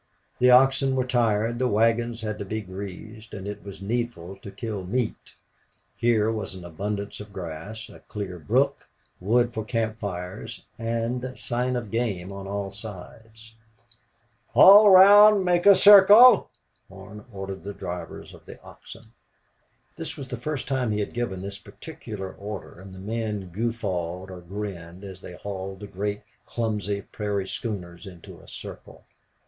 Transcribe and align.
The 0.39 0.49
oxen 0.49 0.95
were 0.95 1.05
tired, 1.05 1.59
the 1.59 1.67
wagons 1.67 2.21
had 2.21 2.39
to 2.39 2.43
be 2.45 2.59
greased, 2.61 3.35
and 3.35 3.47
it 3.47 3.63
was 3.63 3.83
needful 3.83 4.35
to 4.37 4.49
kill 4.49 4.83
meat. 4.83 5.35
Here 5.95 6.31
was 6.31 6.55
an 6.55 6.65
abundance 6.65 7.19
of 7.19 7.31
grass, 7.31 7.87
a 7.87 7.99
clear 7.99 8.39
brook, 8.39 8.89
wood 9.19 9.53
for 9.53 9.63
camp 9.63 9.99
fires, 9.99 10.65
and 10.79 11.37
sign 11.37 11.75
of 11.75 11.91
game 11.91 12.31
on 12.31 12.47
all 12.47 12.71
sides. 12.71 13.53
"Haul 14.55 14.89
round 14.89 15.45
make 15.45 15.67
a 15.67 15.75
circle!" 15.75 16.49
Horn 16.89 17.23
ordered 17.31 17.63
the 17.63 17.71
drivers 17.71 18.33
of 18.33 18.47
the 18.47 18.59
oxen. 18.63 19.13
This 19.97 20.17
was 20.17 20.29
the 20.29 20.35
first 20.35 20.67
time 20.67 20.89
he 20.89 20.99
had 20.99 21.13
given 21.13 21.41
this 21.41 21.59
particular 21.59 22.33
order, 22.33 22.79
and 22.81 22.91
the 22.91 22.97
men 22.97 23.51
guffawed 23.53 24.31
or 24.31 24.41
grinned 24.41 25.03
as 25.03 25.21
they 25.21 25.33
hauled 25.35 25.79
the 25.79 25.85
great, 25.85 26.23
clumsy 26.47 27.03
prairie 27.03 27.47
schooners 27.47 28.07
into 28.07 28.39
a 28.39 28.47
circle. 28.47 29.05